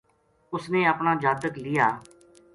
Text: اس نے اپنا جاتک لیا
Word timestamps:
اس 0.53 0.63
نے 0.73 0.81
اپنا 0.93 1.11
جاتک 1.23 1.53
لیا 1.65 1.87